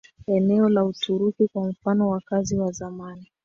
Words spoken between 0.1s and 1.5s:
eneo la Uturuki